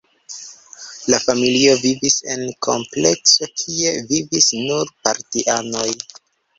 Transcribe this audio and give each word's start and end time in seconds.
La 1.13 1.19
familio 1.25 1.75
vivis 1.83 2.17
en 2.37 2.43
komplekso, 2.69 3.53
kie 3.63 3.95
vivis 4.11 4.53
nur 4.67 4.95
partianoj. 5.07 5.91